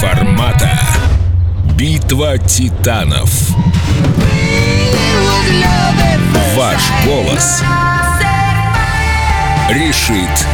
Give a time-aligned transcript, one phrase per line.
[0.00, 0.80] формата.
[1.74, 3.52] Битва титанов.
[6.56, 7.62] Ваш голос
[9.70, 10.46] решит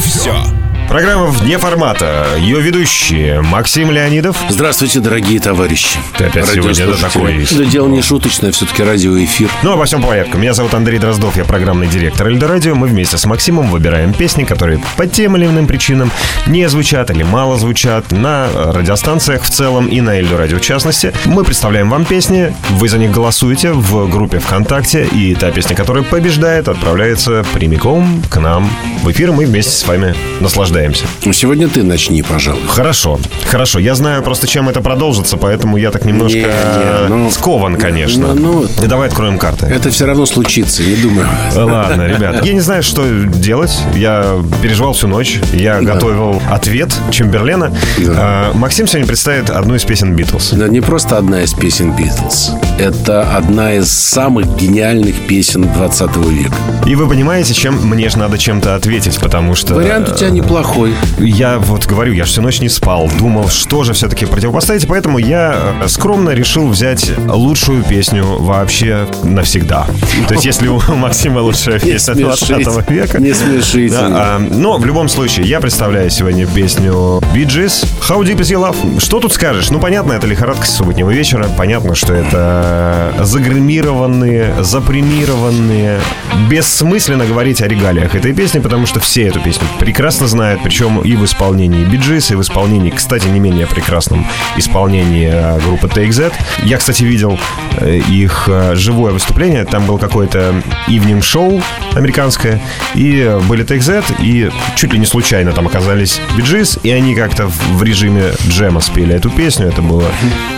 [0.00, 0.59] все.
[0.90, 2.26] Программа «Вне формата».
[2.36, 4.36] Ее ведущие Максим Леонидов.
[4.48, 6.00] Здравствуйте, дорогие товарищи.
[6.18, 7.46] Ты опять сегодня это такой.
[7.48, 9.48] Да дело не шуточное, все-таки радиоэфир.
[9.62, 10.36] Ну, обо всем по порядку.
[10.36, 12.74] Меня зовут Андрей Дроздов, я программный директор Эльдорадио.
[12.74, 16.10] Мы вместе с Максимом выбираем песни, которые по тем или иным причинам
[16.48, 21.12] не звучат или мало звучат на радиостанциях в целом и на Эльдорадио в частности.
[21.24, 26.02] Мы представляем вам песни, вы за них голосуете в группе ВКонтакте, и та песня, которая
[26.02, 28.68] побеждает, отправляется прямиком к нам
[29.04, 30.79] в эфир, и мы вместе с вами наслаждаемся.
[31.24, 32.62] Ну, Сегодня ты начни, пожалуй.
[32.68, 33.78] Хорошо, хорошо.
[33.78, 38.34] Я знаю просто, чем это продолжится, поэтому я так немножко Не, не, ну, скован, конечно.
[38.34, 39.66] ну, И давай откроем карты.
[39.66, 41.28] Это все равно случится, не думаю.
[41.54, 42.44] Ладно, ребят.
[42.50, 43.76] Я не знаю, что делать.
[43.94, 45.40] Я переживал всю ночь.
[45.52, 47.72] Я готовил ответ Чемберлена.
[47.98, 48.12] Да.
[48.16, 50.52] А, Максим сегодня представит одну из песен Битлз.
[50.52, 52.52] Это не просто одна из песен Битлз.
[52.78, 56.54] Это одна из самых гениальных песен 20 века.
[56.86, 59.74] И вы понимаете, чем мне же надо чем-то ответить, потому что...
[59.74, 60.69] Вариант у тебя неплохой.
[61.18, 65.74] Я вот говорю, я всю ночь не спал, думал, что же все-таки противопоставить, поэтому я
[65.82, 69.86] э, скромно решил взять лучшую песню вообще навсегда.
[70.28, 72.84] То есть, если у Максима лучшая песня 20 смешите.
[72.88, 73.20] века...
[73.20, 73.94] Не смешите.
[73.94, 78.70] Да, а, но в любом случае, я представляю сегодня песню Gees How Deep Is Your
[78.70, 79.00] Love.
[79.00, 79.70] Что тут скажешь?
[79.70, 81.48] Ну, понятно, это лихорадка субботнего вечера.
[81.56, 86.00] Понятно, что это загримированные, запремированные.
[86.48, 91.16] Бессмысленно говорить о регалиях этой песни, потому что все эту песню прекрасно знают, причем и
[91.16, 94.26] в исполнении Gees, и в исполнении, кстати, не менее прекрасном
[94.56, 96.32] исполнении э, группы That.
[96.62, 97.38] Я, кстати, видел
[97.78, 99.64] э, их э, живое выступление.
[99.64, 100.54] Там был какой-то
[100.88, 101.62] evening шоу
[101.94, 102.60] американское,
[102.94, 107.82] и были That, и чуть ли не случайно там оказались Gees, и они как-то в
[107.82, 109.66] режиме джема спели эту песню.
[109.66, 110.04] Это было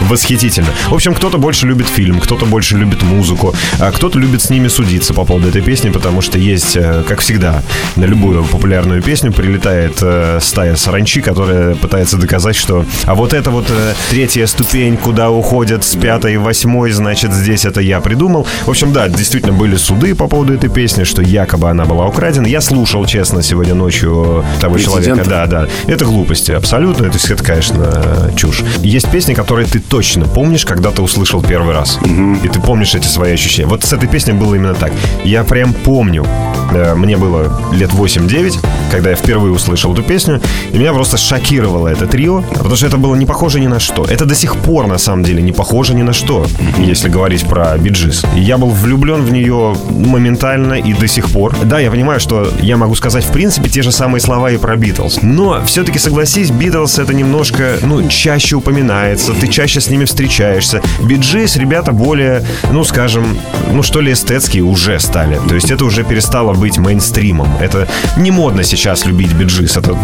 [0.02, 0.68] восхитительно.
[0.88, 4.68] В общем, кто-то больше любит фильм, кто-то больше любит музыку, а кто-то любит с ними
[4.68, 7.62] судиться по поводу этой песни, потому что есть, э, как всегда,
[7.96, 13.50] на любую популярную песню прилетает э, стая саранчи, которая пытается доказать, что а вот это
[13.50, 18.46] вот э, третья ступень, куда уходят с пятой и восьмой, значит, здесь это я придумал.
[18.66, 22.46] В общем, да, действительно были суды по поводу этой песни, что якобы она была украдена.
[22.46, 25.24] Я слушал, честно, сегодня ночью того человека.
[25.28, 25.68] Да, да.
[25.86, 27.06] Это глупости, абсолютно.
[27.08, 28.62] То есть это, конечно, чушь.
[28.80, 31.98] Есть песни, которые ты точно помнишь, когда ты услышал первый раз.
[32.42, 33.68] И ты помнишь эти свои ощущения.
[33.68, 34.92] Вот с этой песней было именно так.
[35.24, 36.24] Я прям помню.
[36.72, 38.54] э, Мне было лет 8-9,
[38.90, 40.40] когда я впервые услышал эту песню,
[40.72, 44.06] и меня просто шокировало это трио, потому что это было не похоже ни на что.
[44.06, 46.46] Это до сих пор, на самом деле, не похоже ни на что,
[46.78, 48.24] если говорить про биджис.
[48.34, 51.54] Я был влюблен в нее моментально и до сих пор.
[51.64, 54.74] Да, я понимаю, что я могу сказать, в принципе, те же самые слова и про
[54.76, 55.18] Битлз.
[55.20, 60.80] Но все-таки, согласись, Битлз это немножко, ну, чаще упоминается, ты чаще с ними встречаешься.
[61.02, 63.36] Биджис, ребята более, ну, скажем,
[63.70, 65.41] ну, что ли, эстетские уже стали.
[65.48, 67.48] То есть это уже перестало быть мейнстримом.
[67.60, 69.76] Это не модно сейчас любить биджис.
[69.76, 69.96] Это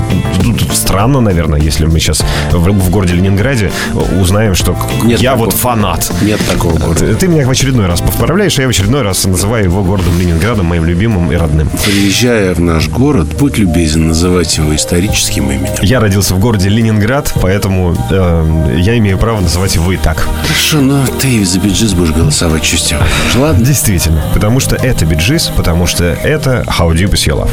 [0.43, 2.23] тут странно, наверное, если мы сейчас
[2.53, 3.71] в, в городе Ленинграде
[4.21, 5.47] узнаем, что Нет я такого.
[5.47, 6.13] вот фанат.
[6.23, 7.07] Нет такого города.
[7.07, 10.19] Ты, ты меня в очередной раз поправляешь, а я в очередной раз называю его городом
[10.19, 11.71] Ленинградом, моим любимым и родным.
[11.85, 15.73] Приезжая в наш город, будь любезен называть его историческим именем.
[15.83, 20.27] Я родился в городе Ленинград, поэтому э, я имею право называть его и так.
[20.43, 23.01] Хорошо, но ты за биджис будешь голосовать чувствую.
[23.37, 23.65] Ладно?
[23.65, 24.23] Действительно.
[24.35, 27.51] Потому что это биджис, потому что это How Deep Is Your Love.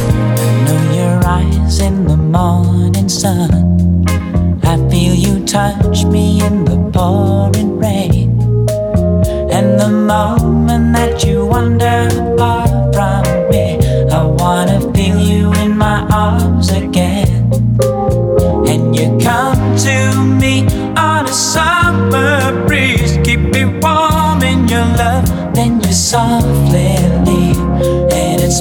[9.52, 12.10] And the moment that you wander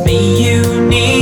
[0.01, 1.14] makes me unique.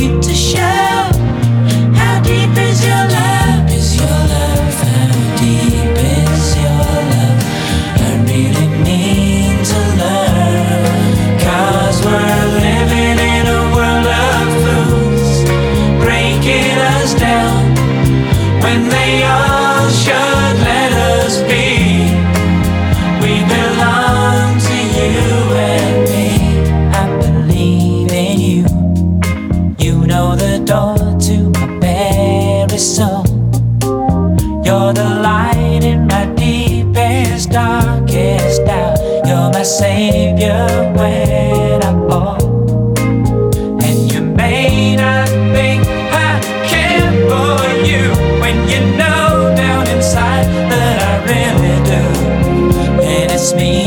[53.54, 53.81] me.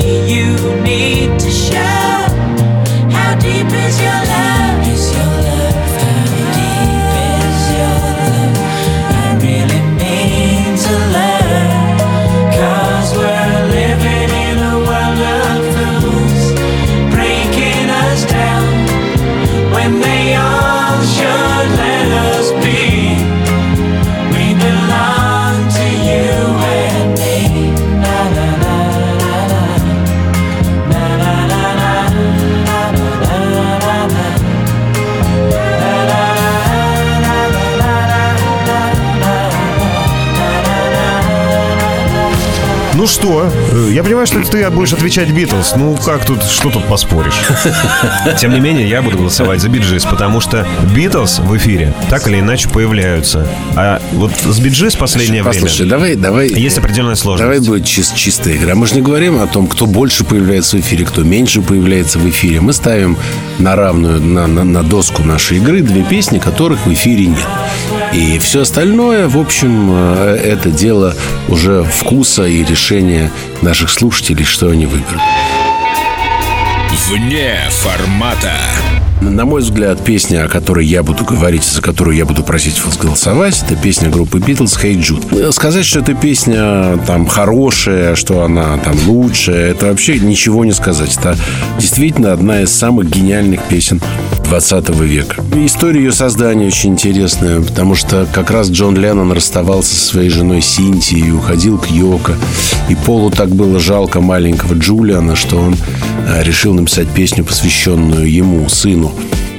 [43.25, 45.73] Тут я понимаю, что ты будешь отвечать Битлз.
[45.75, 47.33] Ну как тут, что тут поспоришь?
[48.39, 52.39] Тем не менее, я буду голосовать за Биджис, потому что Битлз в эфире так или
[52.39, 53.47] иначе появляются.
[53.75, 56.49] А вот с Биджис последнее Послушай, время давай, давай.
[56.49, 57.43] есть определенная сложность.
[57.43, 58.75] Давай будет чис- чистая игра.
[58.75, 62.29] Мы же не говорим о том, кто больше появляется в эфире, кто меньше появляется в
[62.29, 62.61] эфире.
[62.61, 63.17] Мы ставим
[63.59, 67.47] на равную, на, на, на доску нашей игры две песни, которых в эфире нет.
[68.13, 71.15] И все остальное, в общем, э, это дело
[71.49, 73.31] уже вкуса и решения
[73.65, 75.21] наших слушателей, что они выберут.
[77.09, 78.53] Вне формата.
[79.21, 82.95] На мой взгляд, песня, о которой я буду говорить, за которую я буду просить вас
[82.97, 85.51] голосовать, это песня группы Beatles «Hey Jude».
[85.51, 91.15] Сказать, что эта песня там хорошая, что она там лучшая, это вообще ничего не сказать.
[91.17, 91.35] Это
[91.79, 93.99] действительно одна из самых гениальных песен
[94.55, 95.43] 20 века.
[95.53, 100.61] История ее создания очень интересная, потому что как раз Джон Леннон расставался со своей женой
[100.61, 102.35] Синтией и уходил к Йоко.
[102.87, 105.75] И Полу так было жалко маленького Джулиана, что он
[106.27, 109.13] э, решил написать песню, посвященную ему, сыну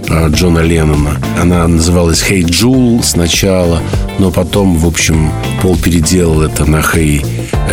[0.09, 1.21] э, Джона Леннона.
[1.39, 3.83] Она называлась «Hey Джул» сначала,
[4.19, 7.23] но потом, в общем, Пол переделал это на «Hey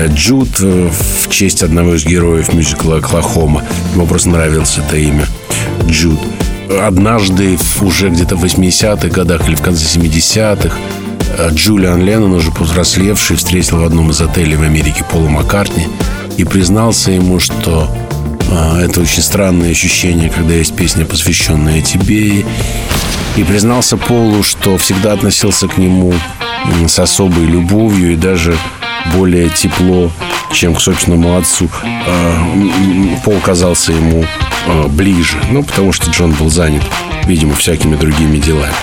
[0.10, 0.90] Джуд» э,
[1.24, 3.64] в честь одного из героев мюзикла «Оклахома».
[3.94, 5.26] Ему просто нравилось это имя
[5.88, 6.20] Джуд.
[6.70, 10.76] Однажды, уже где-то в 80-х годах или в конце 70-х,
[11.38, 15.88] э, Джулиан Леннон, уже повзрослевший, встретил в одном из отелей в Америке Пола Маккартни
[16.38, 17.90] и признался ему, что
[18.52, 22.46] а, это очень странное ощущение, когда есть песня, посвященная тебе.
[23.36, 26.14] И, признался Полу, что всегда относился к нему
[26.88, 28.56] с особой любовью и даже
[29.14, 30.12] более тепло,
[30.52, 31.70] чем к собственному отцу.
[31.84, 34.26] А, Пол казался ему
[34.68, 36.84] а, ближе, ну, потому что Джон был занят,
[37.26, 38.74] видимо, всякими другими делами.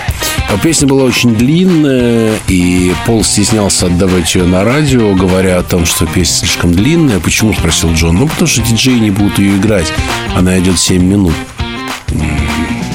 [0.48, 5.86] А Песня была очень длинная, и Пол стеснялся отдавать ее на радио, говоря о том,
[5.86, 7.20] что песня слишком длинная.
[7.20, 8.16] Почему, спросил Джон?
[8.16, 9.92] Ну, потому что диджеи не будут ее играть.
[10.34, 11.34] Она идет 7 минут.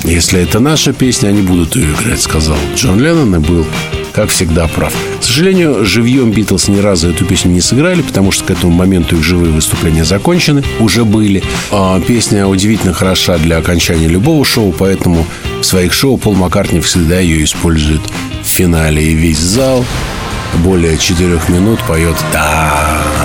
[0.06, 3.66] Если это наша песня, они будут ее играть, сказал Джон Леннон и был,
[4.14, 4.94] как всегда, прав.
[5.20, 9.16] К сожалению, живьем Битлз ни разу эту песню не сыграли, потому что к этому моменту
[9.16, 11.44] их живые выступления закончены, уже были.
[11.72, 15.26] А песня удивительно хороша для окончания любого шоу, поэтому
[15.60, 18.02] в своих шоу Пол Маккартни всегда ее использует
[18.44, 19.04] в финале.
[19.04, 19.84] И весь зал
[20.58, 22.74] более четырех минут поет да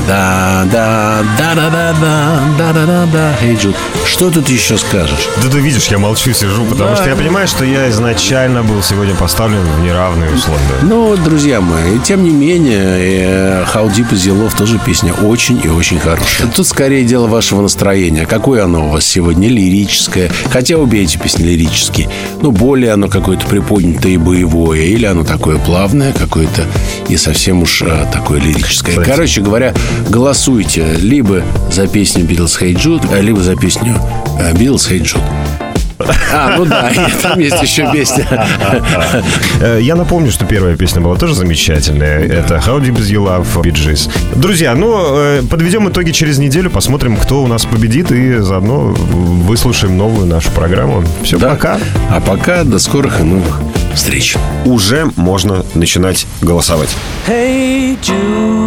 [0.07, 4.77] да да да да да да да да да да Эй, Джуд, что тут еще
[4.77, 5.29] скажешь?
[5.43, 9.15] Да ты видишь, я молчу, сижу, потому что я понимаю, что я изначально был сегодня
[9.15, 10.61] поставлен в неравные условия.
[10.83, 15.61] Ну, друзья мои, тем не менее, э, How Deep Is Your Love тоже песня очень
[15.63, 16.49] и очень хорошая.
[16.55, 18.27] Тут скорее дело вашего настроения.
[18.27, 19.49] Какое оно у вас сегодня?
[19.49, 20.31] Лирическое.
[20.51, 22.09] Хотя обе эти песни лирические.
[22.43, 24.81] Ну, более оно какое-то приподнятое и боевое.
[24.81, 26.67] Или оно такое плавное, какое-то
[27.09, 28.93] и совсем уж э, такое лирическое.
[28.97, 29.09] Кстати.
[29.11, 29.75] Короче говоря,
[30.09, 33.95] голосуйте либо за песню Hey Jude, э, либо за песню
[34.55, 35.23] Beatles Hey Jude.
[36.33, 36.91] А, ну да,
[37.23, 38.27] там есть еще песня.
[39.61, 42.21] Э, Я напомню, что первая песня была тоже замечательная.
[42.21, 44.11] Это How Deep Is Your Love Bee.
[44.35, 49.97] Друзья, ну, э, подведем итоги через неделю, посмотрим, кто у нас победит, и заодно выслушаем
[49.99, 51.05] новую нашу программу.
[51.23, 51.51] Все, Да.
[51.51, 51.79] пока.
[52.11, 53.61] А пока до скорых и новых
[53.95, 54.37] встреч.
[54.65, 56.91] Уже можно начинать голосовать.
[57.27, 58.60] Hey Jude,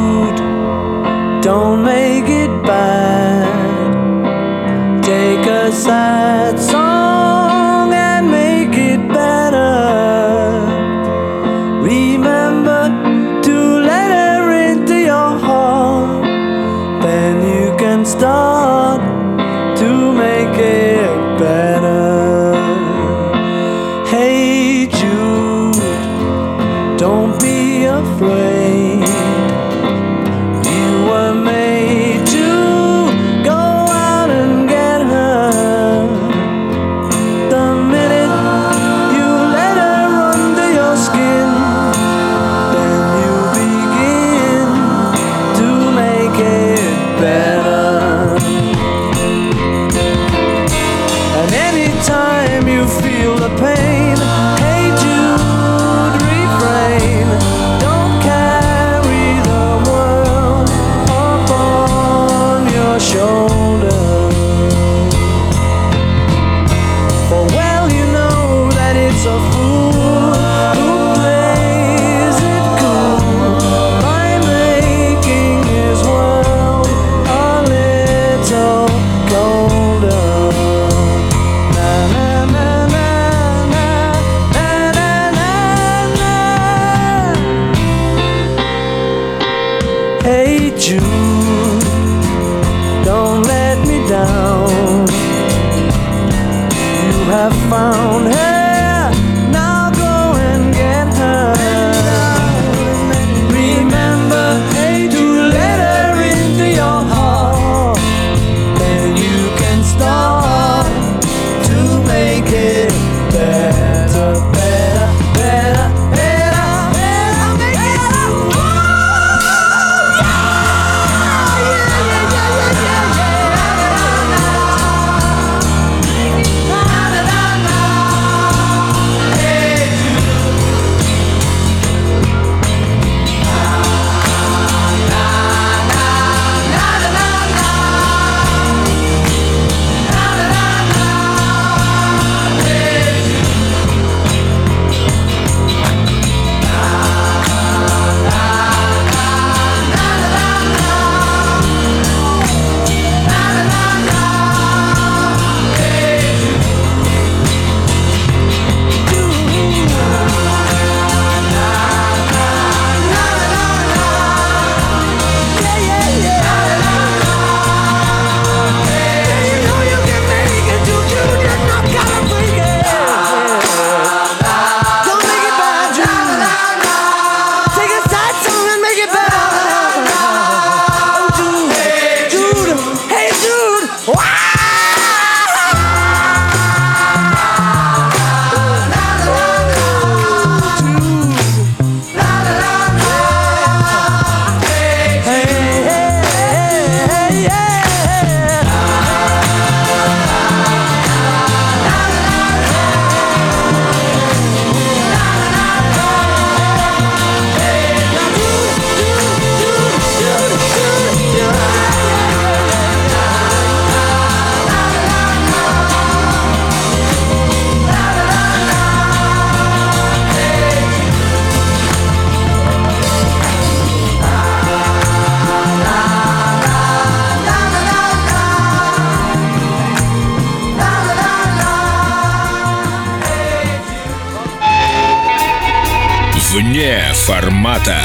[236.74, 238.00] Вне формата.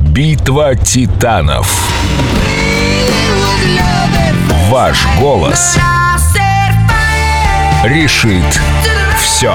[0.00, 1.92] Битва титанов.
[4.70, 5.78] Ваш голос
[7.84, 8.60] решит
[9.18, 9.54] все.